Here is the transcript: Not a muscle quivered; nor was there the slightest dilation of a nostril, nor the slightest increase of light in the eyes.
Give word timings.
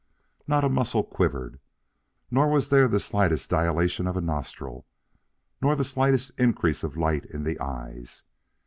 Not 0.47 0.63
a 0.63 0.69
muscle 0.69 1.03
quivered; 1.03 1.59
nor 2.31 2.49
was 2.49 2.69
there 2.69 2.87
the 2.87 2.99
slightest 2.99 3.51
dilation 3.51 4.07
of 4.07 4.17
a 4.17 4.19
nostril, 4.21 4.87
nor 5.61 5.75
the 5.75 5.83
slightest 5.83 6.31
increase 6.39 6.83
of 6.83 6.97
light 6.97 7.25
in 7.25 7.43
the 7.43 7.59
eyes. 7.59 8.23